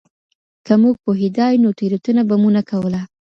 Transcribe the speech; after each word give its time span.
که 0.65 0.73
موږ 0.81 0.95
پوهیدای 1.03 1.53
نو 1.63 1.69
تېروتنه 1.79 2.21
به 2.29 2.35
مو 2.41 2.49
نه 2.55 2.61
کوله. 2.69 3.01